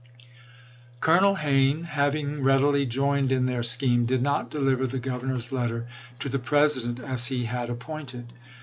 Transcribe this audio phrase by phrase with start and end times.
[0.99, 5.87] Colonel Hayne, having readily joined in their scheme, did not deliver the Governor's letter
[6.21, 8.33] to the President as he had appointed.